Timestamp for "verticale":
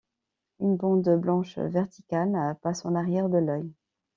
1.59-2.57